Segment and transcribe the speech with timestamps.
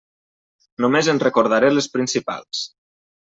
[0.85, 2.63] Només en recordaré les principals.